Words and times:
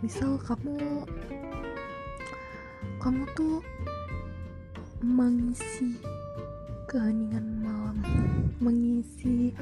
misal 0.00 0.40
kamu 0.40 1.04
kamu 2.96 3.22
tuh 3.36 3.60
mengisi 5.04 6.00
keheningan 6.88 7.60
malam 7.60 7.98
mengisi 8.56 9.52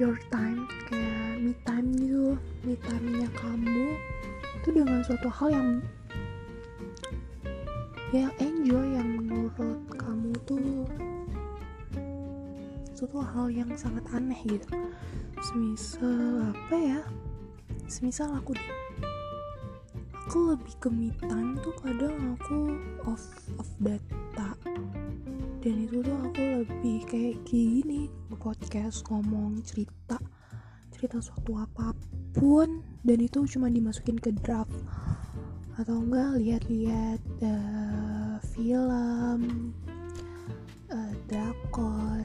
your 0.00 0.16
time 0.32 0.64
kayak 0.88 1.36
me 1.44 1.52
time 1.68 1.92
gitu 1.92 2.32
me 2.64 2.72
time 2.80 3.06
nya 3.12 3.28
kamu 3.36 4.00
itu 4.56 4.68
dengan 4.72 5.04
suatu 5.04 5.28
hal 5.28 5.48
yang 5.52 5.70
yang 8.16 8.32
enjoy 8.40 8.86
yang 8.96 9.08
menurut 9.20 9.80
kamu 9.98 10.32
tuh 10.48 10.88
suatu 12.96 13.18
hal 13.18 13.50
yang 13.50 13.66
sangat 13.74 14.06
aneh 14.14 14.38
gitu. 14.46 14.70
Semisal 15.42 16.54
apa 16.54 16.76
ya 16.78 17.00
semisal 17.90 18.30
aku 18.32 18.54
deh 18.54 18.81
aku 20.32 20.56
lebih 20.56 20.74
ke 20.80 20.88
me 20.88 21.12
time 21.28 21.60
tuh 21.60 21.76
kadang 21.84 22.16
aku 22.32 22.72
off 23.04 23.20
off 23.60 23.68
data. 23.84 24.56
Dan 25.60 25.84
itu 25.84 26.00
tuh 26.00 26.16
aku 26.24 26.64
lebih 26.64 27.04
kayak 27.04 27.36
gini 27.44 28.08
podcast 28.40 29.04
ngomong 29.12 29.60
cerita. 29.60 30.16
Cerita 30.88 31.20
suatu 31.20 31.60
apa 31.60 31.92
pun 32.32 32.80
dan 33.04 33.20
itu 33.20 33.44
cuma 33.44 33.68
dimasukin 33.68 34.16
ke 34.16 34.32
draft. 34.40 34.72
Atau 35.76 36.00
enggak 36.00 36.40
lihat-lihat 36.40 37.20
uh, 37.44 38.40
film 38.56 39.76
uh, 40.88 41.12
drakor 41.28 42.24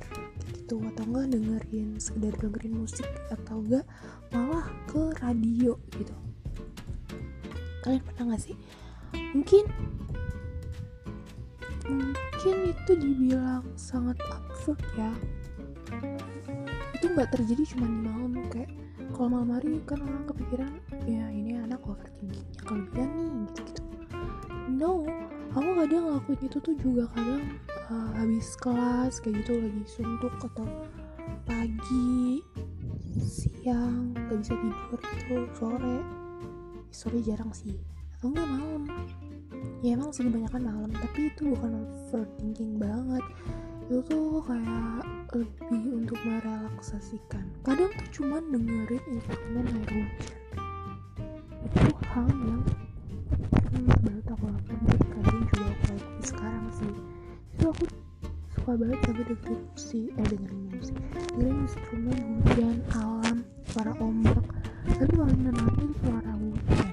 gitu 0.56 0.80
atau 0.96 1.04
enggak 1.12 1.36
dengerin 1.36 2.00
sekedar 2.00 2.32
dengerin 2.40 2.88
musik 2.88 3.08
atau 3.36 3.60
enggak 3.68 3.84
malah 4.32 4.64
ke 4.88 5.12
radio 5.20 5.76
gitu 5.92 6.27
kalian 7.88 8.04
pernah 8.04 8.36
gak 8.36 8.44
sih? 8.44 8.56
Mungkin 9.32 9.64
mungkin 11.88 12.56
itu 12.68 12.92
dibilang 13.00 13.64
sangat 13.80 14.20
absurd 14.28 14.84
ya. 15.00 15.16
Itu 16.92 17.16
nggak 17.16 17.32
terjadi 17.32 17.64
cuma 17.72 17.88
di 17.88 18.00
malam 18.04 18.32
kayak 18.52 18.68
kalau 19.16 19.34
malam 19.34 19.56
hari 19.56 19.80
kan 19.88 20.04
orang 20.04 20.30
kepikiran 20.30 20.72
ya 21.08 21.26
ini 21.32 21.58
anak 21.58 21.82
overthinkingnya 21.88 22.62
kelebihan 22.68 23.10
nih 23.18 23.32
gitu 23.50 23.62
gitu 23.66 23.82
no 24.78 25.10
aku 25.58 25.70
kadang 25.74 26.04
ngelakuin 26.06 26.42
itu 26.46 26.58
tuh 26.62 26.76
juga 26.78 27.10
kadang 27.18 27.44
uh, 27.90 28.12
habis 28.14 28.54
kelas 28.62 29.18
kayak 29.18 29.42
gitu 29.42 29.58
lagi 29.58 29.84
suntuk 29.90 30.34
atau 30.38 30.68
pagi 31.50 32.46
siang 33.26 34.14
gak 34.14 34.38
bisa 34.38 34.54
tidur 34.54 35.02
gitu 35.02 35.36
sore 35.58 36.27
sore 36.92 37.20
jarang 37.24 37.52
sih. 37.54 37.76
Atau 38.18 38.34
enggak 38.34 38.48
malam. 38.50 38.84
Ya 39.86 39.94
emang 39.94 40.10
sih 40.10 40.26
kebanyakan 40.26 40.64
malam 40.66 40.92
tapi 40.94 41.30
itu 41.30 41.54
bukan 41.54 41.86
overthinking 41.86 42.82
banget. 42.82 43.26
Itu 43.88 44.04
tuh 44.10 44.44
kayak 44.44 45.06
lebih 45.32 45.84
untuk 46.02 46.20
merelaksasikan. 46.26 47.46
Kadang 47.62 47.92
tuh 47.94 48.08
cuman 48.20 48.44
dengerin 48.52 49.04
instrumen 49.14 49.66
air 49.70 49.92
hujan. 49.94 50.10
Itu 51.68 51.92
hal 52.10 52.28
yang 52.28 52.64
pernah 53.54 53.98
banget 54.02 54.26
aku 54.34 54.46
lakukan 54.50 54.80
dan 54.88 55.00
kadang 55.14 55.42
juga 55.46 55.66
aku 55.68 55.86
lakukan 55.94 56.24
sekarang 56.26 56.66
sih. 56.74 56.94
Itu 57.54 57.66
aku 57.70 57.84
suka 58.56 58.72
banget 58.76 59.00
sampai 59.06 59.24
dengerin 59.30 59.62
musik 59.70 60.08
eh 60.10 60.26
dengerin 60.26 60.64
musik. 60.74 60.98
Dengerin 61.14 61.58
instrumen 61.64 62.18
hujan 62.44 62.78
alam 62.98 63.38
suara 63.70 63.94
ombak 64.02 64.57
tapi 64.96 65.14
paling 65.20 65.40
menenangin 65.44 65.92
suara 66.00 66.32
hujan 66.40 66.90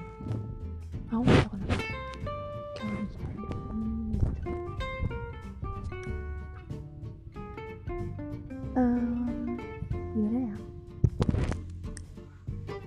aku 1.07 1.23
gak 1.23 1.39
tau 1.47 1.55
kenapa 1.55 1.75
kayak 2.75 2.95
hujan 2.99 3.31
hmm, 3.71 4.03
gitu. 4.11 4.51
um, 8.75 9.55
gimana 10.11 10.39
ya 10.51 10.57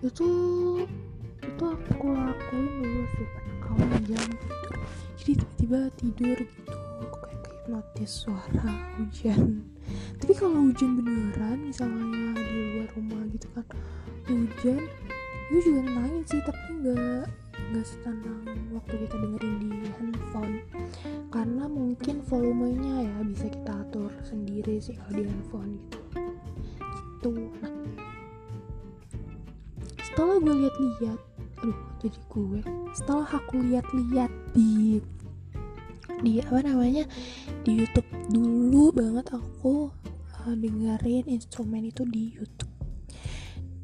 itu 0.04 0.28
itu 1.40 1.64
aku 1.64 2.06
lakuin 2.12 2.66
dulu 2.84 3.02
sih 3.16 3.28
kalau 3.64 3.86
jam 4.04 4.28
tidur 4.36 4.74
jadi 5.16 5.32
tiba-tiba 5.32 5.80
tidur 5.96 6.38
gitu 6.44 6.76
kayak 7.16 7.44
notice 7.68 8.12
suara 8.28 8.68
hujan 9.00 9.64
tapi 10.20 10.32
kalau 10.36 10.68
hujan 10.68 11.00
beneran 11.00 11.58
misalnya 11.64 12.36
di 12.36 12.60
luar 12.76 12.88
rumah 12.92 13.22
gitu 13.32 13.48
kan 13.56 13.64
hujan 14.34 14.84
itu 15.48 15.58
juga 15.64 15.80
nenangin 15.88 16.22
sih 16.28 16.40
tapi 16.44 16.64
nggak 16.84 17.24
nggak 17.68 17.84
setenang 17.84 18.44
waktu 18.76 18.94
kita 19.04 19.16
dengerin 19.16 19.54
di 19.60 19.70
handphone. 19.96 20.56
Karena 21.28 21.64
mungkin 21.68 22.24
volumenya 22.24 23.08
ya 23.08 23.16
bisa 23.24 23.46
kita 23.48 23.72
atur 23.88 24.12
sendiri 24.24 24.80
sih 24.80 24.96
kalau 24.96 25.12
di 25.16 25.22
handphone 25.24 25.70
gitu. 25.80 25.98
Gitu. 27.18 27.28
Nah 27.64 27.72
setelah 30.18 30.42
gue 30.42 30.54
lihat-lihat 30.66 31.20
aduh 31.62 31.80
jadi 32.02 32.18
gue 32.26 32.60
setelah 32.90 33.28
aku 33.38 33.54
lihat-lihat 33.70 34.32
di 34.50 34.98
di 36.26 36.42
apa 36.42 36.58
namanya 36.66 37.06
di 37.62 37.78
YouTube 37.78 38.10
dulu 38.26 38.90
banget 38.90 39.30
aku 39.30 39.94
uh, 40.42 40.54
dengerin 40.58 41.22
instrumen 41.30 41.86
itu 41.86 42.02
di 42.02 42.34
YouTube 42.34 42.67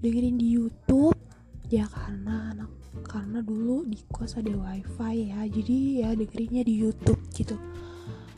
dengerin 0.05 0.37
di 0.37 0.53
YouTube. 0.53 1.17
Ya 1.73 1.89
karena 1.89 2.53
anak 2.53 2.69
karena 3.09 3.41
dulu 3.41 3.89
di 3.89 3.97
kos 4.13 4.37
ada 4.37 4.53
wifi 4.53 5.33
ya. 5.33 5.49
Jadi 5.49 6.05
ya 6.05 6.13
dengerinnya 6.13 6.61
di 6.61 6.77
YouTube 6.77 7.21
gitu. 7.33 7.57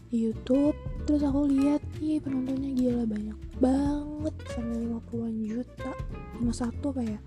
Di 0.06 0.30
YouTube 0.30 0.78
terus 1.02 1.26
aku 1.26 1.50
lihat 1.50 1.82
nih 1.98 2.22
penontonnya 2.22 2.70
gila 2.70 3.04
banyak 3.10 3.38
banget 3.58 4.34
sampai 4.54 4.86
50-an 4.86 5.34
juta. 5.42 5.92
51 6.38 6.92
apa 6.94 7.02
ya? 7.02 7.20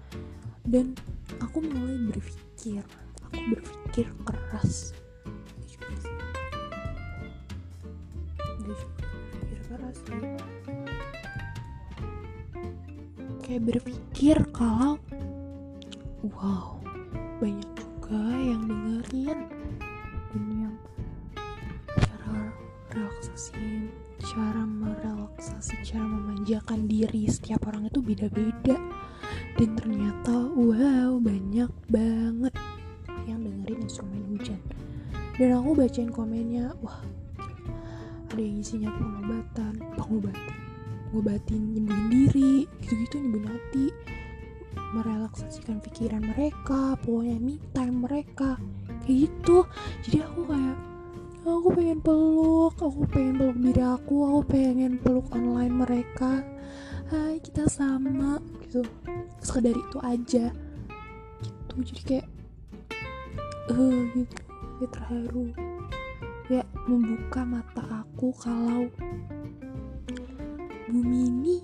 Dan 0.63 0.95
aku 1.43 1.59
mulai 1.59 1.99
berpikir 2.07 2.79
aku 3.27 3.37
berpikir 3.51 4.07
keras 4.23 4.95
kayak 13.49 13.65
berpikir 13.65 14.37
kalau 14.53 15.01
wow 16.37 16.77
banyak 17.41 17.65
juga 17.81 18.21
yang 18.45 18.61
dengerin 18.69 19.39
dan 20.29 20.45
yang 20.53 20.75
cara 21.97 22.53
relaksasi 22.93 23.89
cara 24.21 24.61
merelaksasi 24.69 25.81
cara 25.81 26.05
memanjakan 26.05 26.85
diri 26.85 27.25
setiap 27.25 27.65
orang 27.65 27.89
itu 27.89 28.05
beda-beda. 28.05 28.77
Dan 29.57 29.73
ternyata 29.73 30.45
wow 30.53 31.17
banyak 31.17 31.73
banget 31.89 32.53
yang 33.25 33.41
dengerin 33.41 33.81
instrumen 33.81 34.29
hujan. 34.29 34.61
Dan 35.41 35.57
aku 35.57 35.73
bacain 35.73 36.13
komennya 36.13 36.69
wah 36.85 37.01
ada 38.29 38.41
yang 38.45 38.61
isinya 38.61 38.93
pengobatan 38.93 39.73
pengobatan 39.97 40.58
ngobatin 41.09 41.73
nyembuhin 41.73 42.07
diri 42.09 42.53
gitu-gitu 42.85 43.15
nyembuhin 43.17 43.49
hati. 43.49 43.87
Merelaksasikan 44.93 45.81
pikiran 45.85 46.21
mereka 46.21 46.97
pokoknya 47.01 47.37
me 47.37 47.55
time 47.73 48.05
mereka 48.05 48.57
kayak 49.05 49.29
gitu. 49.29 49.65
Jadi 50.05 50.17
aku 50.25 50.41
kayak 50.49 50.77
aku 51.45 51.67
pengen 51.73 51.99
peluk 52.01 52.75
aku 52.77 53.01
pengen 53.09 53.33
peluk 53.37 53.57
diri 53.57 53.83
aku 53.85 54.15
aku 54.25 54.41
pengen 54.49 54.93
peluk 55.01 55.29
online 55.33 55.73
mereka. 55.73 56.45
Hai 57.09 57.41
kita 57.41 57.65
sama 57.65 58.37
gitu. 58.65 58.85
Sekedar 59.41 59.73
itu 59.73 59.97
aja 60.01 60.45
gitu. 61.41 61.73
Jadi 61.81 62.01
kayak 62.05 62.27
eh 63.69 63.77
uh, 63.77 63.97
gitu. 64.13 64.37
Kayak 64.77 64.91
terharu. 64.93 65.45
Ya 66.49 66.65
membuka 66.89 67.45
mata 67.45 68.05
aku 68.05 68.33
kalau 68.33 68.89
bumi 70.89 71.19
ini 71.29 71.55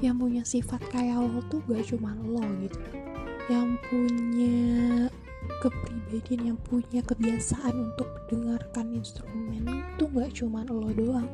yang 0.00 0.16
punya 0.16 0.46
sifat 0.46 0.80
kayak 0.88 1.20
lo 1.20 1.42
tuh 1.52 1.60
gak 1.68 1.84
cuma 1.90 2.16
lo 2.24 2.40
gitu. 2.62 2.78
Yang 3.50 3.68
punya 3.90 4.58
kepribadian 5.60 6.54
yang 6.54 6.58
punya 6.62 7.02
kebiasaan 7.04 7.92
untuk 7.92 8.08
mendengarkan 8.30 8.94
instrumen 8.94 9.66
itu 9.66 10.04
nggak 10.06 10.30
cuma 10.38 10.64
lo 10.70 10.88
doang. 10.94 11.28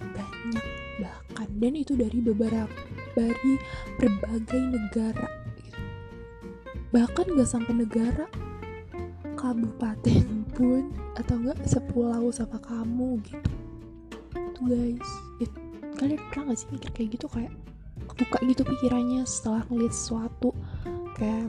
Banyak 0.00 0.66
bahkan. 1.02 1.48
Dan 1.60 1.74
itu 1.76 1.92
dari 1.98 2.22
beberapa 2.24 2.72
dari 3.12 3.58
berbagai 3.98 4.62
negara 4.70 5.28
gitu. 5.58 5.80
bahkan 6.94 7.26
gak 7.34 7.50
sampai 7.50 7.74
negara 7.84 8.26
kabupaten 9.34 10.46
pun 10.54 10.94
atau 11.18 11.36
enggak 11.42 11.58
sepulau 11.66 12.30
sama 12.30 12.62
kamu 12.62 13.18
gitu 13.26 13.59
tuh 14.60 14.68
guys. 14.68 15.10
It, 15.40 15.52
kalian 15.96 16.20
pernah 16.28 16.52
gak 16.52 16.58
sih 16.60 16.68
mikir 16.68 16.90
kayak 16.92 17.08
gitu? 17.16 17.26
Kayak 17.32 17.52
buka 18.04 18.38
gitu 18.44 18.62
pikirannya 18.68 19.24
setelah 19.24 19.64
ngeliat 19.72 19.94
sesuatu. 19.96 20.52
Kayak 21.16 21.48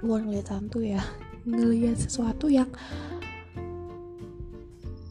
gue 0.00 0.18
ngeliat 0.24 0.48
hantu 0.48 0.80
ya. 0.80 1.04
Ngeliat 1.44 2.00
sesuatu 2.00 2.48
yang 2.48 2.72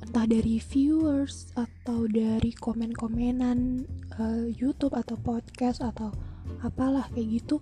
entah 0.01 0.25
dari 0.25 0.57
viewers 0.57 1.53
atau 1.53 2.09
dari 2.09 2.49
komen-komenan 2.57 3.85
uh, 4.17 4.45
YouTube 4.49 4.97
atau 4.97 5.13
podcast 5.21 5.85
atau 5.85 6.09
apalah 6.65 7.05
kayak 7.13 7.37
gitu. 7.37 7.61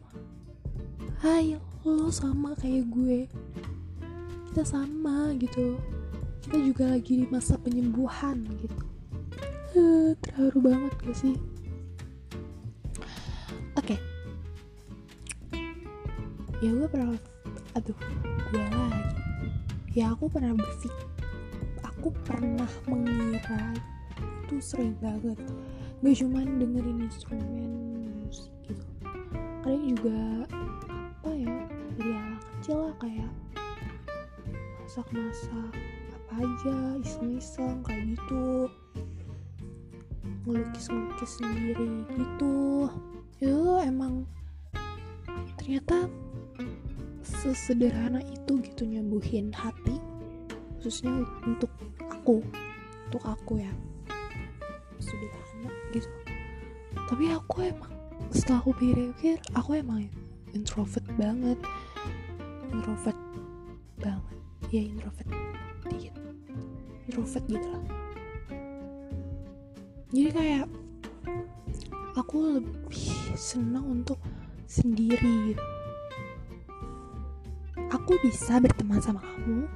Hai 1.20 1.60
lo 1.84 2.08
sama 2.16 2.56
kayak 2.56 2.88
gue. 2.96 3.28
Kita 4.52 4.64
sama 4.64 5.36
gitu. 5.36 5.76
Kita 6.48 6.58
juga 6.64 6.96
lagi 6.96 7.24
di 7.24 7.28
masa 7.28 7.60
penyembuhan 7.60 8.48
gitu 8.64 8.81
terharu 10.20 10.60
banget 10.60 10.94
gak 11.08 11.18
sih? 11.18 11.36
Oke. 13.80 13.96
Okay. 13.96 14.00
ya 16.62 16.70
gue 16.76 16.88
pernah 16.92 17.18
aduh 17.74 17.98
gue 18.52 18.60
lagi. 18.60 19.04
Ya 19.92 20.14
aku 20.14 20.28
pernah 20.28 20.54
berpikir 20.56 20.94
aku 21.82 22.10
pernah 22.26 22.70
mengira 22.90 23.78
itu 24.48 24.58
sering 24.60 24.98
banget. 25.00 25.40
Gak 26.02 26.16
cuman 26.18 26.60
dengerin 26.60 27.06
instrumen 27.06 27.72
musik 28.26 28.52
gitu. 28.66 28.86
Kalian 29.62 29.84
juga 29.96 30.20
apa 31.22 31.30
ya 31.38 31.56
dari 31.96 32.14
anak 32.18 32.42
kecil 32.58 32.78
lah 32.90 32.96
kayak 32.98 33.32
masak-masak 34.82 35.72
apa 36.12 36.34
aja 36.42 36.76
iseng-iseng 37.00 37.80
kayak 37.86 38.18
gitu 38.18 38.68
ngelukis-ngelukis 40.46 41.32
sendiri 41.38 41.90
gitu. 42.18 42.90
Itu 43.38 43.78
emang 43.82 44.26
ternyata 45.58 46.10
sesederhana 47.22 48.22
itu 48.26 48.58
gitu 48.66 48.84
nyembuhin 48.86 49.54
hati 49.54 50.02
khususnya 50.82 51.22
untuk 51.46 51.70
aku 52.10 52.42
untuk 53.10 53.24
aku 53.26 53.62
ya. 53.62 53.72
Sederhana 54.98 55.70
gitu. 55.94 56.10
Tapi 57.10 57.24
aku 57.34 57.56
emang 57.70 57.94
setelah 58.34 58.62
aku 58.66 58.72
pikir-pikir 58.78 59.38
aku 59.54 59.78
emang 59.78 60.10
introvert 60.54 61.06
banget. 61.18 61.58
Introvert 62.74 63.18
banget. 64.02 64.38
Ya 64.74 64.82
introvert 64.88 65.30
dikit. 65.92 66.16
Introvert 67.10 67.46
gitu 67.46 67.68
lah 67.70 68.02
jadi 70.12 70.30
kayak 70.36 70.66
aku 72.20 72.60
lebih 72.60 73.16
senang 73.40 74.04
untuk 74.04 74.20
sendiri. 74.68 75.56
Aku 77.92 78.20
bisa 78.20 78.60
berteman 78.60 79.00
sama 79.00 79.24
kamu 79.24 79.68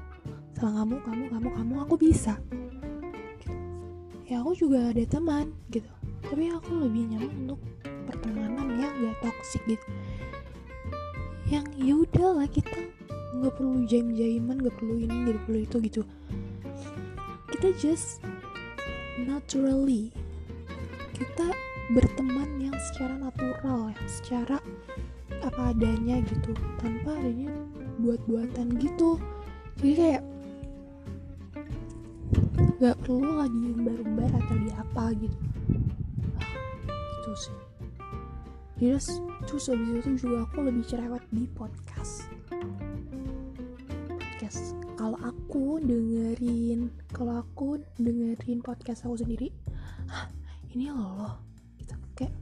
sama 0.56 0.72
kamu 0.84 0.96
kamu 1.08 1.24
kamu 1.32 1.48
kamu 1.56 1.74
aku 1.88 1.96
bisa. 1.96 2.36
Ya 4.28 4.44
aku 4.44 4.60
juga 4.60 4.92
ada 4.92 5.04
teman 5.08 5.56
gitu. 5.72 5.88
Tapi 6.28 6.52
aku 6.52 6.84
lebih 6.84 7.16
nyaman 7.16 7.32
untuk 7.48 7.60
pertemanan 8.04 8.76
yang 8.76 8.92
gak 8.92 9.32
toxic 9.32 9.64
gitu. 9.72 9.88
Yang 11.48 11.66
ya 11.80 11.94
udahlah 11.96 12.48
kita 12.52 12.92
nggak 13.36 13.56
perlu 13.56 13.84
jaim 13.88 14.16
jaiman 14.16 14.58
nggak 14.60 14.76
perlu 14.80 14.96
ini 15.00 15.16
nggak 15.32 15.44
perlu 15.48 15.60
itu 15.64 15.78
gitu. 15.80 16.02
Kita 17.56 17.72
just 17.80 18.20
naturally 19.22 20.12
kita 21.16 21.48
berteman 21.96 22.60
yang 22.60 22.76
secara 22.92 23.16
natural 23.16 23.88
yang 23.96 24.10
secara 24.12 24.58
apa 25.40 25.72
adanya 25.72 26.20
gitu 26.28 26.52
tanpa 26.84 27.16
adanya 27.16 27.56
buat-buatan 28.04 28.76
gitu. 28.84 29.16
Jadi 29.80 29.94
kayak 29.96 30.24
nggak 32.76 32.98
perlu 33.08 33.40
lah 33.40 33.48
diumbar-umbar 33.48 34.28
atau 34.28 34.56
di 34.60 34.70
apa 34.76 35.04
gitu. 35.16 35.40
Gitu 36.92 37.32
sih. 37.40 37.58
Terus 38.76 39.08
terus 39.48 39.72
habis 39.72 40.04
itu 40.04 40.28
juga 40.28 40.44
aku 40.44 40.68
lebih 40.68 40.84
cerewet 40.84 41.24
di 41.32 41.48
podcast. 41.56 42.28
Podcast. 44.20 44.76
Kalau 45.00 45.16
aku 45.24 45.80
dengerin 45.80 46.92
kalau 47.16 47.40
aku 47.40 47.80
dengerin 47.96 48.60
podcast 48.60 49.08
aku 49.08 49.24
sendiri 49.24 49.48
ini 50.76 50.92
loh 50.92 51.40
gitu. 51.80 51.96
Kayak 52.20 52.36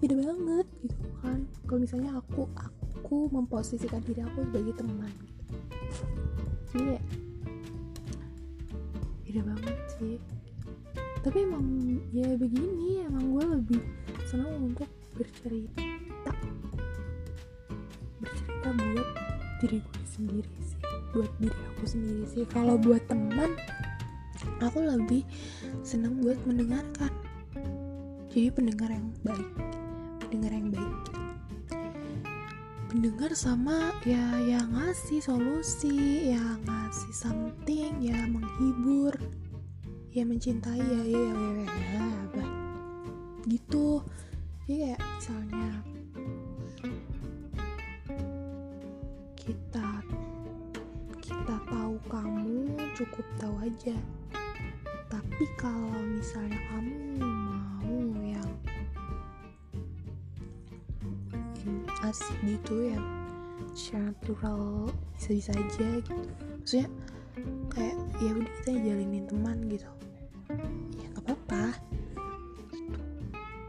beda 0.00 0.14
banget 0.16 0.66
gitu 0.80 0.96
kan. 1.20 1.38
Kalau 1.68 1.80
misalnya 1.84 2.10
aku 2.16 2.48
aku 2.56 3.28
memposisikan 3.28 4.00
diri 4.08 4.24
aku 4.24 4.48
sebagai 4.48 4.74
teman 4.80 5.12
gitu. 5.12 5.44
Jadi 6.72 6.96
ya 6.96 7.02
beda 9.28 9.40
banget 9.44 9.76
sih. 10.00 10.16
Tapi 11.20 11.44
emang 11.44 11.64
ya 12.16 12.32
begini 12.32 13.04
emang 13.04 13.36
gue 13.36 13.44
lebih 13.60 13.80
senang 14.24 14.72
untuk 14.72 14.88
bercerita. 15.12 16.32
Bercerita 18.24 18.68
buat 18.72 19.08
diri 19.60 19.78
gue 19.84 20.04
sendiri 20.08 20.52
sih. 20.64 20.80
Buat 21.12 21.32
diri 21.36 21.60
aku 21.76 21.84
sendiri 21.84 22.24
sih. 22.24 22.44
Kalau 22.48 22.80
buat 22.80 23.04
teman 23.04 23.52
aku 24.62 24.82
lebih 24.82 25.22
senang 25.82 26.22
buat 26.22 26.38
mendengarkan. 26.46 27.10
Jadi 28.28 28.48
pendengar 28.54 28.92
yang 28.92 29.08
baik 29.26 29.48
pendengar 30.28 30.52
yang 30.52 30.68
baik. 30.68 30.98
Pendengar 32.88 33.32
sama 33.32 33.96
ya 34.04 34.36
yang 34.44 34.68
ngasih 34.76 35.20
solusi 35.24 36.32
ya 36.32 36.56
ngasih 36.68 37.12
something 37.16 37.96
ya 38.00 38.16
menghibur 38.28 39.16
ya 40.12 40.24
mencintai 40.24 40.80
ya 40.80 41.02
ya 41.04 41.20
ya, 41.32 41.32
ya, 41.32 41.64
ya, 41.64 42.06
ya 42.36 42.46
gitu. 43.48 44.04
Jadi 44.68 44.84
kayak 44.84 45.00
misalnya 45.00 45.72
kita 49.36 49.88
kita 51.24 51.56
tahu 51.72 51.96
kamu 52.08 52.60
cukup 52.92 53.26
tahu 53.40 53.54
aja 53.64 53.96
tapi 55.38 55.54
kalau 55.54 56.02
misalnya 56.02 56.58
kamu 56.66 57.22
mau 57.22 57.94
yang 58.26 58.50
asik 62.02 62.34
gitu 62.42 62.90
ya 62.90 62.98
secara 63.70 64.10
plural 64.18 64.90
bisa-bisa 65.14 65.54
aja 65.54 66.02
gitu. 66.02 66.26
Maksudnya 66.58 66.90
kayak 67.70 67.94
ya 68.18 68.34
udah 68.34 68.50
kita 68.50 68.82
jalinin 68.82 69.30
teman 69.30 69.62
gitu. 69.70 69.86
Ya 70.98 71.06
nggak 71.06 71.22
apa-apa. 71.22 71.78
Gitu. 72.74 72.98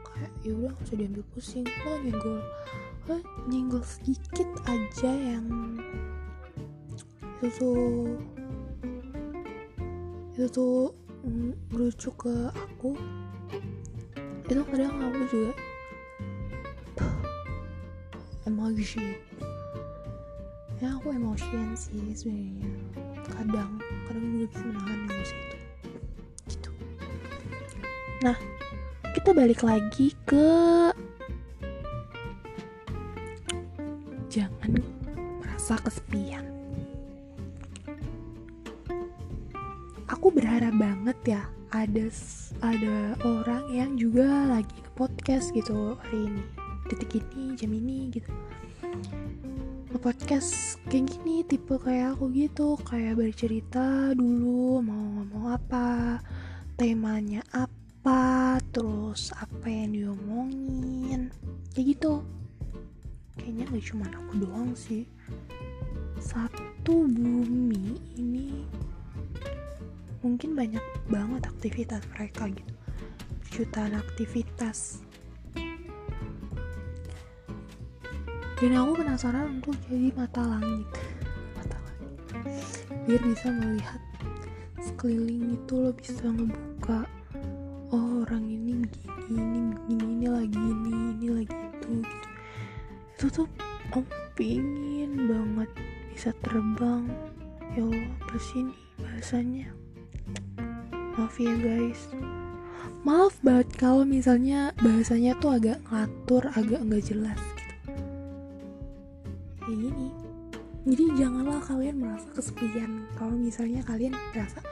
Kayak 0.09 0.33
ya 0.41 0.51
udah 0.57 0.73
nggak 0.73 0.85
usah 0.89 0.97
diambil 0.97 1.23
pusing. 1.37 1.69
Lo 1.85 1.93
nyenggol. 2.01 2.39
Lo 3.05 3.15
nyenggol 3.45 3.85
sedikit 3.85 4.49
aja 4.65 5.11
yang 5.13 5.45
itu 7.45 7.45
tuh 7.61 8.17
itu 10.33 10.49
tuh 10.49 10.97
merujuk 11.69 12.27
ke 12.27 12.35
aku 12.53 12.97
itu 14.49 14.61
kadang 14.65 14.97
aku 14.97 15.21
juga 15.29 15.53
emosi. 18.49 19.05
Ya 20.81 20.95
aku 20.97 21.13
emosian 21.13 21.77
sih 21.77 22.01
sebenarnya. 22.17 22.69
Kadang 23.29 23.77
kadang 24.09 24.25
juga 24.33 24.45
bisa 24.49 24.63
menahan 24.65 24.99
emosi 25.05 25.35
itu. 25.37 25.57
Gitu. 26.49 26.69
Nah 28.25 28.37
kita 29.13 29.29
balik 29.33 29.61
lagi 29.61 30.13
ke 30.25 30.49
jangan 34.29 34.81
merasa 35.41 35.77
kesepian 35.81 36.28
banget 41.09 41.41
ya. 41.41 41.43
Ada 41.73 42.05
ada 42.61 42.97
orang 43.25 43.65
yang 43.73 43.97
juga 43.97 44.45
lagi 44.45 44.77
ke 44.77 44.93
podcast 44.93 45.49
gitu 45.57 45.97
hari 45.97 46.29
ini. 46.29 46.43
Detik 46.85 47.17
ini 47.17 47.57
jam 47.57 47.73
ini 47.73 48.13
gitu. 48.13 48.29
Podcast 49.97 50.77
kayak 50.85 51.09
gini 51.09 51.41
tipe 51.49 51.81
kayak 51.81 52.13
aku 52.13 52.29
gitu. 52.29 52.77
Kayak 52.85 53.25
bercerita 53.25 54.13
dulu 54.13 54.85
mau 54.85 55.01
ngomong 55.01 55.49
apa 55.49 56.21
temanya 56.77 57.41
apa 57.57 58.61
terus 58.69 59.33
apa 59.33 59.65
yang 59.65 59.89
diomongin. 59.97 61.33
Kayak 61.73 61.97
gitu. 61.97 62.21
Kayaknya 63.33 63.65
gak 63.65 63.85
cuma 63.89 64.05
aku 64.13 64.33
doang 64.45 64.77
sih. 64.77 65.09
Satu 66.21 67.09
bumi 67.09 67.97
banyak 70.59 70.83
banget 71.07 71.47
aktivitas 71.47 72.03
mereka 72.11 72.51
gitu. 72.51 72.73
Jutaan 73.55 73.95
aktivitas. 73.95 74.99
Dan 78.59 78.75
aku 78.75 78.91
penasaran 78.99 79.63
untuk 79.63 79.79
jadi 79.87 80.11
mata 80.19 80.43
langit. 80.43 80.83
Mata 81.55 81.79
langit. 81.79 82.11
Biar 83.07 83.23
bisa 83.23 83.47
melihat 83.55 84.03
sekeliling 84.83 85.55
itu 85.55 85.73
lo 85.79 85.95
bisa 85.95 86.27
ngebuka 86.27 87.07
oh 87.95 88.27
orang 88.27 88.43
ini 88.51 88.83
begini 88.83 89.39
ini 89.39 89.59
begini 89.71 90.05
ini 90.11 90.27
lagi 90.27 90.59
ini 90.59 90.91
ini 90.91 91.27
lagi 91.39 91.55
itu. 91.55 92.03
Gitu 92.03 92.27
itu 93.15 93.25
tuh 93.31 93.47
aku 93.87 94.03
pingin 94.35 95.23
banget 95.23 95.71
bisa 96.11 96.35
terbang. 96.43 97.07
Ya 97.79 97.87
Allah 97.87 98.11
apa 98.27 98.35
sih 98.43 98.67
nih 98.67 98.79
bahasanya 98.99 99.78
maaf 101.19 101.35
ya 101.35 101.51
guys. 101.59 102.07
Maaf 103.03 103.35
banget 103.43 103.67
kalau 103.75 104.07
misalnya 104.07 104.71
bahasanya 104.79 105.35
tuh 105.43 105.51
agak 105.59 105.83
ngatur 105.91 106.47
agak 106.55 106.79
nggak 106.79 107.03
jelas 107.03 107.39
kayak 109.59 109.83
gini. 109.83 110.07
Jadi 110.87 111.03
janganlah 111.19 111.59
kalian 111.59 111.99
merasa 111.99 112.23
kesepian. 112.31 113.03
Kalau 113.19 113.35
misalnya 113.35 113.83
kalian 113.83 114.15
merasa 114.31 114.63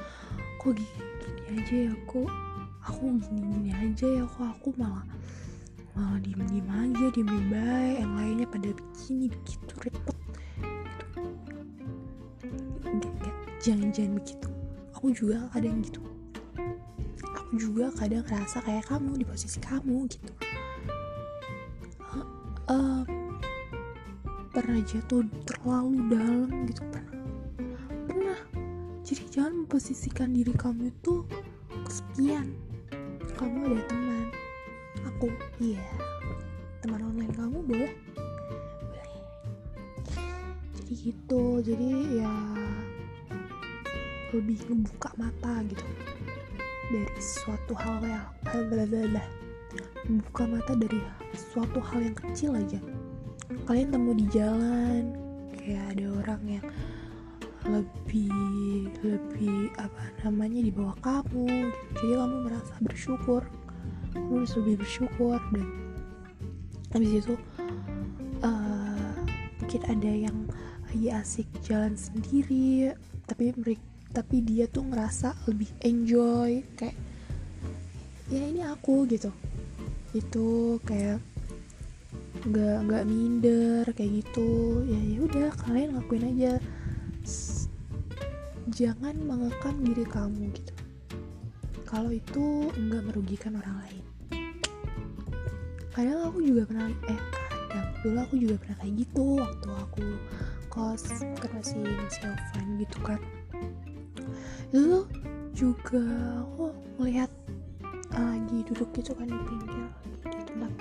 kok 0.55 0.71
gini, 0.71 1.03
gini 1.19 1.43
aja 1.59 1.75
ya 1.91 1.93
kok 2.07 2.31
aku 2.79 3.03
gini 3.27 3.41
gini 3.43 3.71
aja 3.75 4.07
ya 4.07 4.23
kok 4.23 4.47
aku 4.47 4.71
malah 4.79 5.03
malah 5.99 6.15
diem 6.23 6.47
diem 6.47 6.69
aja 6.71 7.05
diem 7.11 7.27
diem 7.27 7.47
baik 7.51 7.95
yang 7.99 8.13
lainnya 8.15 8.47
pada 8.47 8.69
begini 8.71 9.27
begitu 9.35 9.73
repot. 9.83 10.17
Enggak 12.87 13.35
jangan 13.59 13.91
jangan 13.91 14.15
begitu. 14.15 14.47
Aku 14.95 15.11
juga 15.11 15.43
kadang 15.51 15.83
gitu 15.83 16.16
aku 17.47 17.63
juga 17.63 17.87
kadang 17.95 18.27
ngerasa 18.27 18.59
kayak 18.59 18.91
kamu 18.91 19.23
di 19.23 19.25
posisi 19.25 19.63
kamu 19.63 20.03
gitu. 20.11 20.35
Uh, 22.67 23.07
pernah 24.51 24.83
jatuh 24.83 25.23
terlalu 25.47 26.11
dalam 26.11 26.67
gitu. 26.67 26.83
Pernah. 26.91 27.23
Pernah. 28.11 28.39
Jadi 28.99 29.23
jangan 29.31 29.63
memposisikan 29.63 30.35
diri 30.35 30.51
kamu 30.51 30.91
itu 30.91 31.23
kesepian. 31.87 32.51
Kamu 33.39 33.71
ada 33.71 33.83
teman. 33.87 34.27
Aku 35.07 35.31
iya. 35.63 35.87
Teman 36.83 36.99
online 36.99 37.31
kamu 37.31 37.63
boleh? 37.63 37.91
Boleh. 38.83 39.11
Jadi 40.83 40.93
gitu. 40.99 41.63
Jadi 41.63 42.19
ya 42.19 42.35
lebih 44.35 44.59
ngebuka 44.67 45.15
mata 45.15 45.63
gitu 45.63 45.87
dari 46.87 47.19
suatu 47.19 47.73
hal 47.75 47.99
yang 48.03 48.25
membuka 50.07 50.43
mata 50.47 50.73
dari 50.73 51.03
suatu 51.35 51.83
hal 51.83 51.99
yang 51.99 52.15
kecil 52.15 52.55
aja. 52.55 52.79
Kalian 53.67 53.91
temu 53.91 54.11
di 54.15 54.25
jalan 54.31 55.11
kayak 55.51 55.95
ada 55.95 56.05
orang 56.23 56.41
yang 56.47 56.65
lebih 57.67 58.87
lebih 59.03 59.67
apa 59.75 60.03
namanya 60.23 60.63
di 60.63 60.71
bawah 60.71 60.95
kamu. 61.03 61.71
Jadi 61.99 62.13
kamu 62.15 62.37
merasa 62.47 62.73
bersyukur. 62.79 63.43
Kamu 64.15 64.43
harus 64.43 64.55
lebih 64.55 64.75
bersyukur 64.79 65.39
dan 65.51 65.67
habis 66.95 67.11
itu 67.19 67.35
uh, 68.41 69.15
mungkin 69.59 69.81
ada 69.91 70.11
yang 70.11 70.37
lagi 70.87 71.11
asik 71.11 71.47
jalan 71.59 71.99
sendiri 71.99 72.95
tapi 73.27 73.51
mereka 73.59 73.83
tapi 74.17 74.41
dia 74.41 74.65
tuh 74.65 74.81
ngerasa 74.81 75.45
lebih 75.45 75.69
enjoy 75.85 76.65
kayak 76.73 76.97
ya 78.33 78.41
ini 78.49 78.65
aku 78.65 79.05
gitu. 79.05 79.29
Itu 80.09 80.81
kayak 80.81 81.21
nggak 82.41 82.77
nggak 82.89 83.03
minder 83.05 83.85
kayak 83.93 84.25
gitu. 84.25 84.81
Ya 84.89 84.97
ya 84.97 85.19
udah 85.21 85.49
kalian 85.61 86.01
lakuin 86.01 86.33
aja. 86.33 86.57
Jangan 88.73 89.21
mengekang 89.21 89.85
diri 89.85 90.01
kamu 90.09 90.49
gitu. 90.49 90.73
Kalau 91.85 92.09
itu 92.09 92.73
nggak 92.73 93.13
merugikan 93.13 93.53
orang 93.61 93.85
lain. 93.85 94.05
Kadang 95.93 96.25
aku 96.25 96.41
juga 96.41 96.65
pernah 96.65 96.89
eh 97.05 97.21
kadang 97.69 97.93
dulu 98.01 98.17
aku 98.25 98.35
juga 98.41 98.55
pernah 98.65 98.77
kayak 98.81 98.93
gitu 98.97 99.23
waktu 99.37 99.69
aku 99.69 100.05
kos 100.73 101.05
masih 101.53 101.85
masih 101.85 102.23
offline 102.33 102.71
gitu 102.81 102.97
kan 103.01 103.21
tuh 104.71 105.07
juga 105.55 106.03
aku 106.43 106.75
melihat 106.99 107.31
lagi 108.11 108.63
duduk 108.67 108.89
gitu 108.97 109.11
kan 109.15 109.27
di 109.29 109.39
pinggir 109.47 109.87
di 110.27 110.43
tempat 110.43 110.71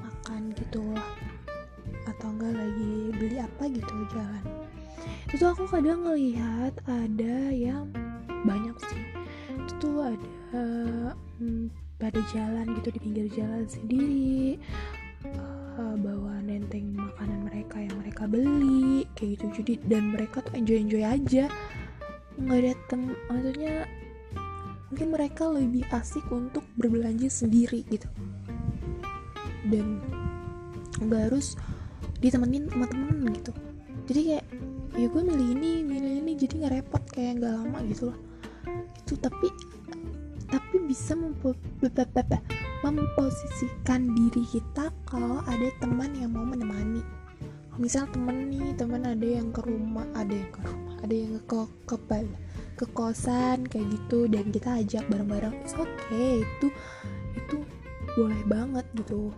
makan 0.00 0.42
gitu 0.56 0.84
atau 2.08 2.28
enggak 2.32 2.54
lagi 2.56 2.92
beli 3.14 3.36
apa 3.38 3.64
gitu 3.68 3.92
jalan. 4.12 4.44
Itu 5.28 5.34
tuh 5.44 5.48
aku 5.52 5.64
kadang 5.68 6.08
ngelihat 6.08 6.74
ada 6.88 7.36
yang 7.52 7.92
banyak 8.48 8.76
sih. 8.88 9.04
Itu 9.64 9.72
tuh 9.78 9.96
ada 10.16 10.64
hmm, 11.38 11.68
pada 12.00 12.20
jalan 12.32 12.72
gitu 12.80 12.88
di 12.96 13.00
pinggir 13.00 13.26
jalan 13.32 13.68
sendiri. 13.68 14.56
Uh, 15.78 15.94
bawa 15.98 16.42
nenteng 16.42 16.94
makanan 16.94 17.46
mereka 17.46 17.76
yang 17.78 17.96
mereka 18.02 18.24
beli 18.26 19.06
kayak 19.14 19.38
gitu. 19.38 19.62
Jadi 19.62 19.72
dan 19.86 20.10
mereka 20.16 20.42
tuh 20.42 20.54
enjoy 20.58 20.78
enjoy 20.80 21.04
aja 21.04 21.46
nggak 22.38 22.58
ada 22.62 22.72
tem 22.86 23.00
maksudnya 23.26 23.74
mungkin 24.88 25.08
mereka 25.12 25.44
lebih 25.50 25.84
asik 25.92 26.24
untuk 26.32 26.64
berbelanja 26.78 27.28
sendiri 27.28 27.84
gitu. 27.90 28.08
Dan 29.68 30.00
nggak 31.02 31.30
harus 31.30 31.58
ditemenin 32.18 32.70
sama 32.70 32.86
temen 32.88 33.26
gitu. 33.34 33.52
Jadi 34.08 34.20
kayak 34.32 34.46
ya 34.98 35.06
gue 35.06 35.22
milih 35.22 35.48
ini 35.54 35.70
milih 35.84 36.12
ini 36.24 36.32
jadi 36.34 36.54
nggak 36.64 36.74
repot 36.82 37.02
kayak 37.12 37.42
nggak 37.42 37.54
lama 37.54 37.78
gitu 37.90 38.10
loh. 38.10 38.18
Itu 39.04 39.14
tapi 39.20 39.48
tapi 40.48 40.76
bisa 40.88 41.12
mempo 41.12 41.52
memposisikan 42.78 44.14
diri 44.14 44.46
kita 44.46 44.94
kalau 45.04 45.42
ada 45.44 45.68
teman 45.82 46.14
yang 46.14 46.30
mau 46.30 46.46
menemani 46.46 47.02
misal 47.78 48.04
temen 48.10 48.50
nih 48.50 48.74
temen 48.74 49.06
ada 49.06 49.26
yang 49.26 49.54
ke 49.54 49.62
rumah 49.62 50.06
ada 50.18 50.34
yang 50.34 50.50
ke 50.50 50.60
rumah 50.66 50.96
ada 51.02 51.14
yang 51.14 51.34
ke 51.46 51.58
ke, 51.86 51.96
ke, 51.96 52.18
ke 52.74 52.86
kosan 52.90 53.64
kayak 53.70 53.86
gitu 53.94 54.26
dan 54.26 54.50
kita 54.50 54.82
ajak 54.82 55.04
bareng-bareng 55.06 55.54
oke 55.78 55.86
okay 55.86 56.42
itu 56.42 56.68
itu 57.38 57.58
boleh 58.18 58.42
banget 58.50 58.86
gitu. 58.98 59.30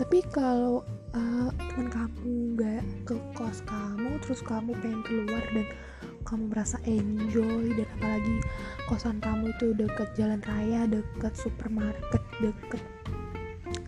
Tapi 0.00 0.24
kalau 0.32 0.80
uh, 1.12 1.48
teman 1.52 1.88
kamu 1.92 2.32
nggak 2.56 2.84
ke 3.04 3.16
kos 3.36 3.60
kamu 3.68 4.16
terus 4.24 4.40
kamu 4.40 4.72
pengen 4.80 5.04
keluar 5.04 5.44
dan 5.52 5.66
kamu 6.24 6.48
merasa 6.48 6.80
enjoy 6.88 7.76
dan 7.76 7.88
apalagi 8.00 8.36
kosan 8.88 9.20
kamu 9.20 9.52
itu 9.52 9.76
deket 9.76 10.08
jalan 10.16 10.40
raya 10.48 10.88
deket 10.88 11.34
supermarket 11.36 12.22
deket 12.40 12.82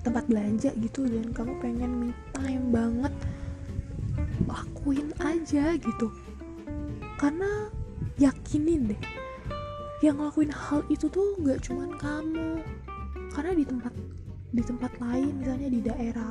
tempat 0.05 0.29
belanja 0.29 0.77
gitu 0.77 1.09
dan 1.09 1.33
kamu 1.33 1.53
pengen 1.65 1.93
me 1.97 2.09
time 2.37 2.69
banget 2.69 3.14
lakuin 4.55 5.11
aja 5.19 5.75
gitu. 5.75 6.15
Karena 7.19 7.69
yakinin 8.23 8.95
deh 8.95 9.03
yang 10.07 10.21
ngelakuin 10.21 10.53
hal 10.53 10.87
itu 10.87 11.11
tuh 11.11 11.35
nggak 11.43 11.59
cuman 11.67 11.91
kamu. 11.99 12.63
Karena 13.35 13.53
di 13.59 13.65
tempat 13.67 13.95
di 14.55 14.63
tempat 14.63 14.93
lain 15.03 15.43
misalnya 15.43 15.69
di 15.73 15.81
daerah 15.83 16.31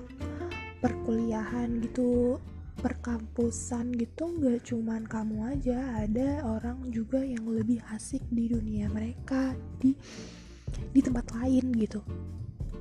perkuliahan 0.80 1.84
gitu 1.84 2.40
perkampusan 2.80 3.96
gitu 3.96 4.28
nggak 4.40 4.64
cuman 4.68 5.04
kamu 5.08 5.36
aja. 5.56 6.04
Ada 6.04 6.44
orang 6.48 6.88
juga 6.92 7.20
yang 7.24 7.44
lebih 7.48 7.84
asik 7.92 8.24
di 8.32 8.52
dunia 8.52 8.88
mereka 8.92 9.56
di 9.80 9.96
di 10.92 11.00
tempat 11.04 11.32
lain 11.40 11.72
gitu. 11.76 12.00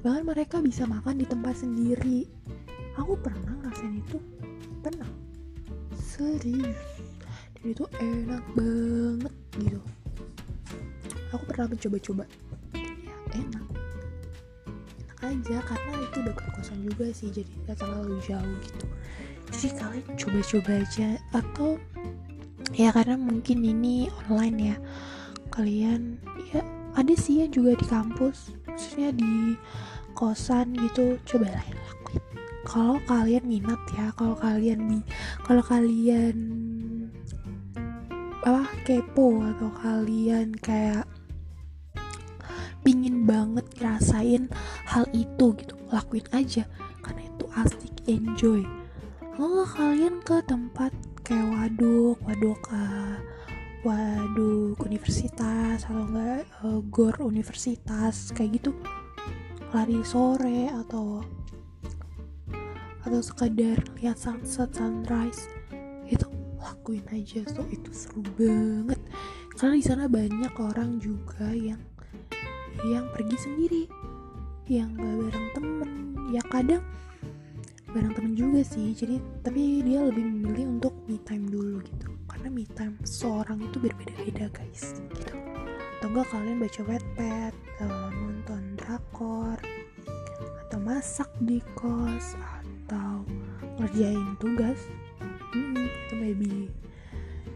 Bahkan 0.02 0.24
mereka 0.26 0.58
bisa 0.58 0.82
makan 0.86 1.22
di 1.22 1.26
tempat 1.26 1.62
sendiri. 1.62 2.26
Aku 2.98 3.14
pernah 3.16 3.54
ngerasain 3.62 3.94
itu. 3.96 4.18
Pernah 4.82 5.21
serius 6.22 6.78
dan 7.58 7.64
itu 7.66 7.84
enak 7.98 8.44
banget 8.54 9.34
gitu. 9.58 9.80
Aku 11.34 11.42
pernah 11.48 11.66
mencoba-coba. 11.72 12.24
Ya 12.76 13.14
enak. 13.34 13.66
Aja 15.22 15.58
karena 15.62 15.92
itu 16.02 16.18
dekat 16.26 16.48
kosan 16.54 16.78
juga 16.82 17.06
sih 17.14 17.30
jadi 17.30 17.52
gak 17.66 17.78
terlalu 17.82 18.18
jauh 18.26 18.56
gitu. 18.66 18.86
Jadi 19.52 19.68
kalian 19.78 20.06
coba-coba 20.18 20.72
aja 20.82 21.08
atau 21.34 21.78
ya 22.74 22.88
karena 22.94 23.18
mungkin 23.18 23.62
ini 23.62 24.08
online 24.26 24.58
ya 24.58 24.76
kalian 25.52 26.16
ya 26.50 26.64
ada 26.96 27.14
sih 27.14 27.44
yang 27.44 27.52
juga 27.52 27.76
di 27.76 27.86
kampus 27.86 28.56
maksudnya 28.64 29.12
di 29.12 29.54
kosan 30.16 30.72
gitu 30.74 31.20
coba 31.28 31.52
lah 31.52 31.66
lakuin. 31.68 32.22
Kalau 32.62 32.96
kalian 33.04 33.44
minat 33.44 33.80
ya 33.92 34.10
kalau 34.16 34.34
kalian 34.40 35.04
kalau 35.42 35.62
kalian 35.66 36.38
apa 38.42 38.66
kepo 38.82 39.42
atau 39.42 39.70
kalian 39.78 40.50
kayak 40.58 41.06
pingin 42.82 43.22
banget 43.22 43.62
ngerasain 43.78 44.50
hal 44.86 45.06
itu 45.14 45.54
gitu 45.58 45.74
lakuin 45.90 46.26
aja. 46.34 46.66
Karena 47.02 47.22
itu 47.26 47.46
asik 47.54 47.94
enjoy. 48.06 48.62
Kalau 49.38 49.66
kalian 49.66 50.22
ke 50.22 50.42
tempat 50.46 50.90
kayak 51.22 51.46
waduk 51.50 52.18
waduk 52.26 52.62
uh, 52.74 53.18
waduk 53.86 54.78
universitas 54.82 55.86
atau 55.86 56.06
enggak 56.06 56.46
uh, 56.62 56.78
gor 56.90 57.14
universitas 57.22 58.30
kayak 58.34 58.62
gitu. 58.62 58.74
Lari 59.74 60.02
sore 60.06 60.68
atau 60.68 61.24
atau 63.12 63.20
sekadar 63.20 63.76
lihat 64.00 64.16
sunset 64.16 64.72
sunrise 64.72 65.44
itu 66.08 66.24
lakuin 66.56 67.04
aja. 67.12 67.44
So 67.44 67.60
itu 67.68 67.92
seru 67.92 68.24
banget. 68.40 68.96
Karena 69.52 69.76
di 69.76 69.84
sana 69.84 70.08
banyak 70.08 70.54
orang 70.56 70.96
juga 70.96 71.52
yang 71.52 71.76
yang 72.88 73.04
pergi 73.12 73.36
sendiri. 73.36 73.84
Yang 74.64 74.96
gak 74.96 75.14
bareng 75.28 75.48
temen. 75.52 75.90
Ya 76.32 76.40
kadang 76.48 76.80
bareng 77.92 78.16
temen 78.16 78.32
juga 78.32 78.64
sih. 78.64 78.96
Jadi 78.96 79.20
tapi 79.44 79.84
dia 79.84 80.08
lebih 80.08 80.24
memilih 80.32 80.80
untuk 80.80 80.96
me 81.04 81.20
time 81.20 81.44
dulu 81.52 81.84
gitu. 81.84 82.08
Karena 82.24 82.48
me 82.48 82.64
time 82.64 82.96
seorang 83.04 83.60
itu 83.60 83.76
berbeda-beda 83.76 84.48
guys. 84.56 85.04
Gitu. 85.12 85.36
Atau 86.00 86.08
enggak 86.16 86.32
kalian 86.32 86.56
baca 86.64 86.80
wetpad 86.88 87.54
uh, 87.84 88.08
nonton 88.08 88.72
drakor 88.80 89.60
atau 90.64 90.80
masak 90.80 91.28
di 91.44 91.60
kos 91.76 92.32
atau 92.86 93.24
ngerjain 93.80 94.36
tugas. 94.42 94.78
Hmm, 95.52 95.86
itu 95.86 96.14
maybe 96.16 96.50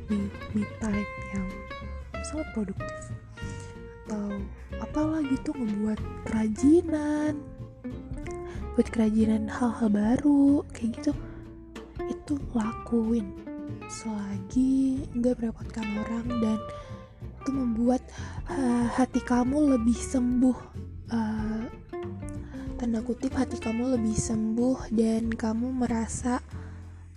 me, 0.08 0.30
me 0.54 0.62
time 0.78 1.06
yang 1.34 1.48
sangat 2.26 2.48
produktif. 2.54 2.94
Atau 4.06 4.40
apalah 4.78 5.22
gitu 5.26 5.50
ngebuat 5.54 6.00
kerajinan. 6.28 7.40
Buat 8.76 8.88
kerajinan 8.92 9.48
hal-hal 9.48 9.88
baru 9.88 10.62
kayak 10.72 11.00
gitu. 11.00 11.12
Itu 12.06 12.38
lakuin 12.54 13.46
selagi 13.86 15.06
nggak 15.14 15.42
merepotkan 15.42 15.86
orang 16.06 16.26
dan 16.42 16.58
itu 17.46 17.50
membuat 17.54 18.02
uh, 18.50 18.86
hati 18.90 19.22
kamu 19.22 19.78
lebih 19.78 19.94
sembuh 19.94 20.58
uh, 21.14 21.62
tanda 22.76 23.00
kutip 23.00 23.32
hati 23.32 23.56
kamu 23.56 23.96
lebih 23.96 24.12
sembuh 24.12 24.92
dan 24.92 25.32
kamu 25.32 25.72
merasa 25.72 26.44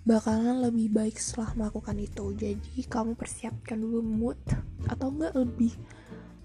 bakalan 0.08 0.63
lebih 0.63 0.88
baik 0.88 1.20
setelah 1.20 1.51
melakukan 1.60 2.00
itu. 2.00 2.32
Jadi 2.32 2.88
kamu 2.88 3.20
persiapkan 3.20 3.75
dulu 3.75 4.00
mood 4.00 4.39
atau 4.88 5.12
enggak 5.12 5.36
lebih 5.36 5.75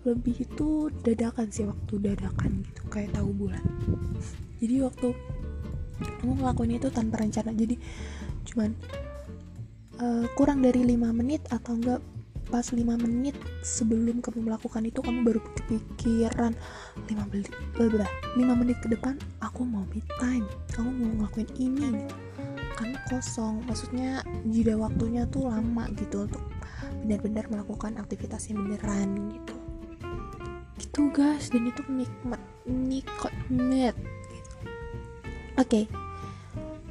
lebih 0.02 0.34
itu 0.42 0.90
dadakan 1.06 1.46
sih 1.48 1.62
waktu 1.62 1.94
dadakan 2.02 2.66
gitu 2.66 2.82
kayak 2.90 3.14
tahu 3.14 3.30
bulan. 3.30 3.62
Jadi 4.60 4.74
waktu 4.82 5.08
kamu 6.18 6.32
ngelakuin 6.34 6.74
itu 6.74 6.90
tanpa 6.90 7.22
rencana. 7.22 7.54
Jadi 7.54 7.78
cuman 8.50 8.74
uh, 10.02 10.26
kurang 10.34 10.58
dari 10.58 10.82
lima 10.82 11.14
menit 11.14 11.46
atau 11.54 11.78
enggak 11.78 12.02
pas 12.48 12.64
5 12.64 12.80
menit 12.80 13.36
sebelum 13.64 14.20
kamu 14.20 14.52
melakukan 14.52 14.84
itu 14.84 15.00
kamu 15.00 15.24
baru 15.24 15.40
kepikiran 15.56 16.52
5 17.08 17.30
menit 17.32 17.50
berapa 17.76 18.06
5 18.36 18.60
menit 18.60 18.76
ke 18.84 18.88
depan 18.92 19.16
aku 19.40 19.64
mau 19.64 19.84
me 19.90 20.00
time 20.20 20.46
kamu 20.72 20.90
mau 20.92 21.10
ngelakuin 21.24 21.48
ini 21.56 22.04
gitu 22.04 22.16
kan 22.74 22.90
kosong 23.06 23.62
maksudnya 23.70 24.20
jeda 24.50 24.74
waktunya 24.74 25.22
tuh 25.30 25.46
lama 25.46 25.86
gitu 25.94 26.26
untuk 26.26 26.42
benar-benar 27.06 27.46
melakukan 27.46 27.94
aktivitas 28.00 28.50
yang 28.50 28.66
beneran 28.66 29.30
gitu 29.30 29.54
gitu 30.82 31.10
guys 31.14 31.50
dan 31.50 31.70
itu 31.70 31.82
nikmat 31.86 32.42
nikmat 32.66 33.94
oke 35.54 35.66
okay. 35.66 35.84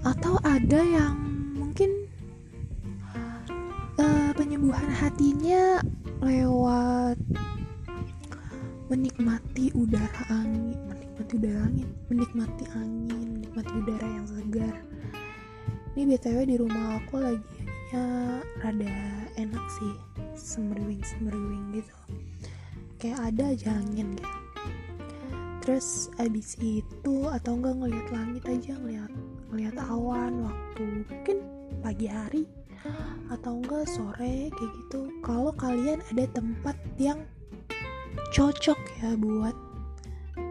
atau 0.08 0.39
ada 0.44 0.80
yang 0.80 1.16
mungkin 1.56 2.03
uh, 4.74 4.82
penyembuhan 4.82 4.90
hatinya 4.98 5.64
lewat 6.26 7.18
menikmati 8.90 9.70
udara 9.78 10.22
angin 10.34 10.78
menikmati 10.90 11.34
udara 11.38 11.62
angin 11.62 11.90
menikmati 12.10 12.66
angin 12.74 13.28
menikmati 13.38 13.72
udara 13.78 14.08
yang 14.10 14.26
segar. 14.26 14.76
Ini 15.94 16.18
btw 16.18 16.38
di 16.50 16.56
rumah 16.58 16.98
aku 16.98 17.22
lagi 17.22 17.62
ya 17.94 18.06
rada 18.66 18.98
enak 19.38 19.66
sih 19.78 19.94
semeriwing 20.34 21.06
semeriwing 21.06 21.78
gitu. 21.78 21.94
Kayak 22.98 23.30
ada 23.30 23.44
aja 23.54 23.70
angin 23.78 24.18
gitu. 24.18 24.38
Terus 25.62 26.10
abis 26.18 26.58
itu 26.60 27.16
atau 27.30 27.62
enggak 27.62 27.78
ngeliat 27.78 28.08
langit 28.10 28.44
aja 28.50 28.74
ngeliat 28.82 29.12
ngeliat 29.54 29.78
awan 29.86 30.50
waktu 30.50 31.06
mungkin 31.06 31.38
pagi 31.86 32.10
hari 32.10 32.44
atau 33.32 33.60
enggak 33.60 33.86
sore 33.90 34.52
kayak 34.54 34.72
gitu. 34.78 35.10
Kalau 35.26 35.52
kalian 35.56 36.00
ada 36.12 36.26
tempat 36.32 36.76
yang 37.02 37.24
cocok 38.34 38.80
ya 39.02 39.14
buat 39.18 39.56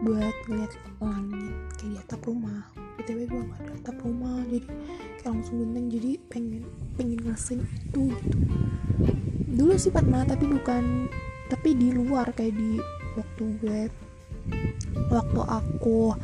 buat 0.03 0.35
ngeliat 0.47 0.73
langit. 0.99 1.53
Kayak 1.79 1.91
di 1.91 1.97
atap 1.99 2.21
rumah. 2.27 2.61
Btw 2.93 3.19
gue 3.25 3.41
gak 3.49 3.59
ada 3.65 3.73
atap 3.73 3.97
rumah 4.05 4.37
jadi 4.47 4.67
kayak 5.19 5.31
langsung 5.31 5.55
genteng. 5.63 5.87
Jadi 5.91 6.11
pengen 6.31 6.63
pengen 6.95 7.19
ngasih 7.27 7.59
itu 7.59 8.03
gitu. 8.11 8.37
Dulu 9.53 9.73
sih 9.77 9.93
pernah 9.93 10.23
tapi 10.23 10.45
bukan 10.47 11.07
tapi 11.51 11.75
di 11.77 11.93
luar 11.93 12.31
kayak 12.33 12.55
di 12.55 12.79
waktu 13.13 13.43
gue 13.61 13.81
waktu 15.11 15.41
aku 15.43 16.15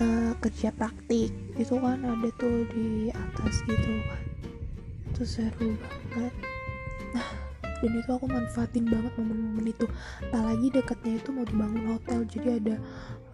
uh, 0.00 0.32
kerja 0.40 0.72
praktik. 0.72 1.32
Itu 1.56 1.80
kan 1.80 2.04
ada 2.04 2.28
tuh 2.36 2.64
di 2.72 3.12
atas 3.12 3.54
gitu. 3.64 3.92
kan 4.08 4.27
itu 5.18 5.42
seru 5.42 5.74
banget. 6.14 6.34
Nah 7.10 7.28
dan 7.82 7.90
itu 7.90 8.10
aku 8.10 8.26
manfaatin 8.30 8.86
banget 8.86 9.10
momen-momen 9.18 9.66
itu. 9.74 9.86
Apalagi 10.30 10.70
dekatnya 10.70 11.18
itu 11.18 11.34
mau 11.34 11.42
dibangun 11.42 11.98
hotel 11.98 12.22
jadi 12.30 12.62
ada 12.62 12.76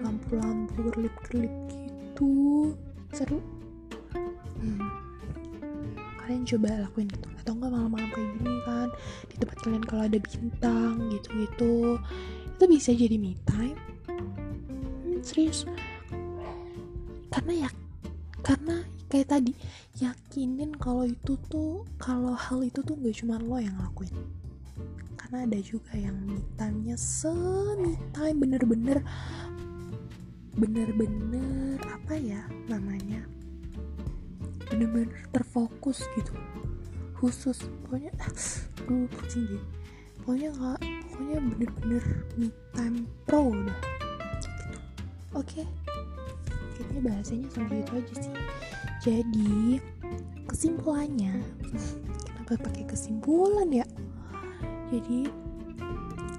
lampu-lampu 0.01 0.81
kerlip-kerlip 0.89 1.53
gitu. 1.69 2.73
Seru. 3.13 3.45
Hmm. 4.65 4.81
kalian 6.25 6.49
coba 6.49 6.89
lakuin 6.89 7.05
gitu 7.13 7.29
atau 7.45 7.53
enggak 7.53 7.69
malam-malam 7.77 8.09
kayak 8.17 8.29
gini 8.41 8.57
kan 8.65 8.89
di 9.29 9.35
tempat 9.37 9.57
kalian 9.61 9.85
kalau 9.85 10.03
ada 10.09 10.19
bintang 10.25 10.93
gitu-gitu. 11.13 12.01
Itu 12.57 12.65
bisa 12.65 12.91
jadi 12.97 13.21
me 13.21 13.37
time. 13.45 13.77
Serius. 15.21 15.69
Karena 17.29 17.69
ya 17.69 17.71
karena 18.41 18.89
kayak 19.15 19.31
tadi 19.31 19.55
yakinin 20.03 20.75
kalau 20.75 21.07
itu 21.07 21.39
tuh 21.47 21.87
kalau 22.03 22.35
hal 22.35 22.67
itu 22.67 22.83
tuh 22.83 22.99
gak 22.99 23.15
cuma 23.15 23.39
lo 23.39 23.63
yang 23.63 23.79
ngelakuin 23.79 24.11
karena 25.15 25.47
ada 25.47 25.59
juga 25.63 25.95
yang 25.95 26.19
me 26.27 26.43
time-nya 26.59 26.99
semi 26.99 27.95
time 28.11 28.43
bener-bener 28.43 28.99
bener-bener 30.59 31.79
apa 31.87 32.19
ya 32.19 32.43
namanya 32.67 33.23
bener-bener 34.75 35.15
terfokus 35.31 36.03
gitu. 36.19 36.35
Khusus 37.15 37.63
pokoknya 37.87 38.11
aduh 38.19 39.07
pusing 39.15 39.47
deh. 39.47 39.65
Pokoknya 40.19 40.51
nggak 40.51 40.81
pokoknya 40.83 41.39
bener-bener 41.55 42.05
me 42.35 42.49
time 42.75 43.07
pro 43.23 43.55
udah. 43.55 43.79
Oke. 45.39 45.63
okay. 45.63 45.84
Kayaknya 46.75 47.01
bahasanya 47.07 47.49
sampai 47.55 47.81
itu 47.81 47.93
aja 47.97 48.15
sih. 48.19 48.35
Jadi 49.05 49.53
kesimpulannya 50.51 51.35
kenapa 52.35 52.71
pakai 52.71 52.85
kesimpulan 52.85 53.71
ya? 53.73 53.87
Jadi 54.93 55.27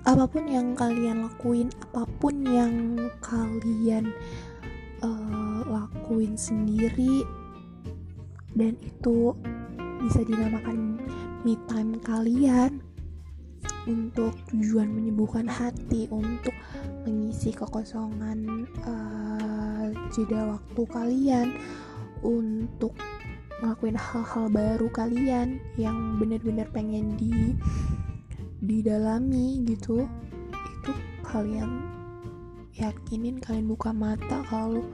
apa 0.06 0.30
pun 0.30 0.46
yang 0.46 0.78
kalian 0.78 1.26
lakuin 1.26 1.74
apa 1.90 2.06
pun 2.22 2.46
yang 2.46 2.94
kalian 3.26 4.14
uh, 5.02 5.66
lakuin 5.66 6.38
sendiri 6.38 7.26
dan 8.54 8.78
itu 8.86 9.34
bisa 10.06 10.22
dinamakan 10.22 11.02
me 11.42 11.58
time 11.66 11.98
kalian 12.06 12.86
untuk 13.90 14.38
tujuan 14.54 14.94
menyembuhkan 14.94 15.50
hati 15.50 16.06
untuk 16.14 16.54
mengisi 17.06 17.50
kekosongan 17.50 18.70
uh, 18.86 19.25
jeda 20.16 20.56
waktu 20.56 20.82
kalian 20.96 21.48
untuk 22.24 22.96
ngelakuin 23.60 24.00
hal-hal 24.00 24.48
baru 24.48 24.88
kalian 24.96 25.60
yang 25.76 26.16
bener-bener 26.16 26.68
pengen 26.72 27.20
di 27.20 27.52
didalami 28.64 29.60
gitu 29.68 30.08
itu 30.56 30.92
kalian 31.28 31.84
yakinin 32.72 33.44
kalian 33.44 33.68
buka 33.68 33.92
mata 33.92 34.40
kalau 34.48 34.88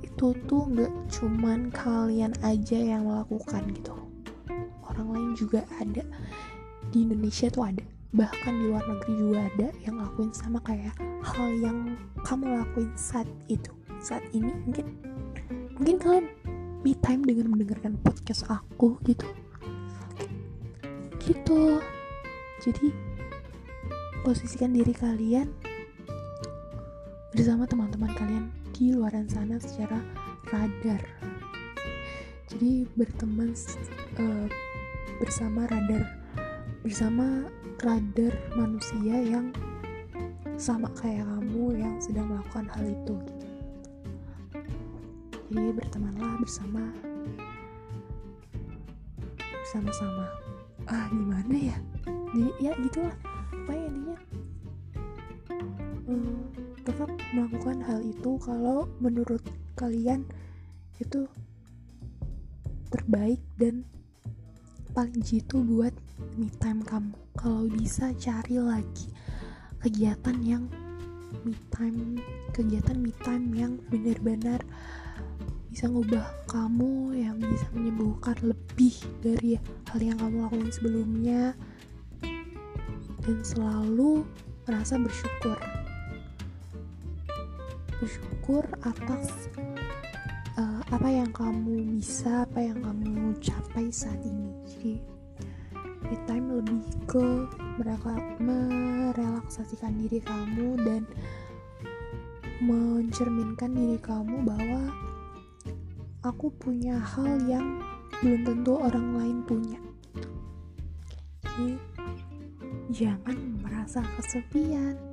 itu 0.00 0.32
tuh 0.48 0.64
nggak 0.64 0.92
cuman 1.12 1.68
kalian 1.70 2.32
aja 2.42 2.74
yang 2.74 3.06
melakukan 3.06 3.62
gitu. 3.70 3.94
Orang 4.82 5.14
lain 5.14 5.30
juga 5.38 5.62
ada. 5.78 6.02
Di 6.90 7.06
Indonesia 7.06 7.46
tuh 7.46 7.70
ada. 7.70 7.86
Bahkan 8.10 8.52
di 8.58 8.64
luar 8.66 8.82
negeri 8.88 9.12
juga 9.14 9.38
ada 9.46 9.68
yang 9.84 10.00
lakuin 10.00 10.34
sama 10.34 10.58
kayak 10.66 10.96
hal 11.22 11.48
yang 11.54 11.94
kamu 12.26 12.50
lakuin 12.50 12.90
saat 12.98 13.30
itu 13.46 13.77
saat 13.98 14.22
ini 14.30 14.50
mungkin 14.66 14.86
mungkin 15.78 15.96
kalian 15.98 16.26
me 16.82 16.94
time 17.02 17.22
dengan 17.26 17.50
mendengarkan 17.50 17.98
podcast 18.02 18.46
aku 18.46 18.98
gitu. 19.06 19.26
Gitu. 21.18 21.82
Jadi 22.62 22.90
posisikan 24.22 24.74
diri 24.74 24.94
kalian 24.94 25.50
bersama 27.34 27.66
teman-teman 27.66 28.10
kalian 28.18 28.44
di 28.74 28.94
luar 28.94 29.14
sana 29.26 29.58
secara 29.58 29.98
radar. 30.50 31.02
Jadi 32.48 32.88
berteman 32.96 33.52
uh, 34.18 34.48
bersama 35.18 35.66
radar 35.68 36.06
bersama 36.82 37.46
radar 37.82 38.32
manusia 38.54 39.18
yang 39.18 39.50
sama 40.58 40.90
kayak 40.98 41.26
kamu 41.26 41.78
yang 41.78 41.94
sedang 42.02 42.30
melakukan 42.30 42.66
hal 42.74 42.86
itu. 42.86 43.14
gitu 43.22 43.37
jadi 45.48 45.72
bertemanlah 45.72 46.36
bersama. 46.40 46.84
Bersama-sama 49.36 50.28
ah 50.88 51.06
gimana 51.12 51.54
ya? 51.56 51.76
Jadi 52.32 52.50
ya 52.60 52.72
gitulah. 52.80 53.16
Apa 53.52 53.72
ya 53.76 53.84
intinya? 53.88 54.18
Hmm, 56.08 56.40
tetap 56.88 57.08
melakukan 57.36 57.78
hal 57.84 58.00
itu 58.00 58.40
kalau 58.40 58.88
menurut 59.00 59.44
kalian 59.76 60.24
itu 60.96 61.28
terbaik 62.88 63.44
dan 63.60 63.84
paling 64.96 65.20
jitu 65.20 65.60
buat 65.60 65.92
me 66.40 66.48
time 66.56 66.80
kamu. 66.80 67.12
Kalau 67.36 67.68
bisa 67.68 68.10
cari 68.16 68.56
lagi 68.56 69.12
kegiatan 69.84 70.36
yang 70.42 70.64
me 71.44 71.54
time 71.68 72.18
kegiatan 72.56 72.96
me 72.98 73.12
time 73.20 73.52
yang 73.52 73.76
benar-benar 73.92 74.64
bisa 75.68 75.84
ngubah 75.86 76.48
kamu 76.48 77.12
yang 77.16 77.36
bisa 77.36 77.68
menyembuhkan 77.76 78.36
lebih 78.40 78.96
dari 79.20 79.60
hal 79.92 80.00
yang 80.00 80.16
kamu 80.16 80.48
lakukan 80.48 80.72
sebelumnya. 80.72 81.52
Dan 83.22 83.44
selalu 83.44 84.24
merasa 84.64 84.96
bersyukur. 84.96 85.60
Bersyukur 88.00 88.64
atas 88.88 89.52
uh, 90.56 90.80
apa 90.88 91.08
yang 91.12 91.28
kamu 91.36 92.00
bisa 92.00 92.48
apa 92.48 92.64
yang 92.64 92.80
kamu 92.80 93.36
capai 93.44 93.92
saat 93.92 94.18
ini. 94.24 94.48
Jadi 94.64 94.92
me 96.08 96.16
time 96.24 96.48
lebih 96.62 96.84
ke 97.04 97.26
merelaksasikan 98.40 99.92
diri 100.00 100.24
kamu 100.24 100.80
dan 100.80 101.02
mencerminkan 102.64 103.76
diri 103.76 103.98
kamu 104.00 104.42
bahwa 104.42 104.88
aku 106.26 106.50
punya 106.58 106.98
hal 106.98 107.38
yang 107.46 107.78
belum 108.18 108.42
tentu 108.42 108.74
orang 108.74 109.08
lain 109.14 109.38
punya. 109.46 109.80
Jadi 111.44 111.78
jangan 112.90 113.38
merasa 113.62 114.02
kesepian 114.18 115.07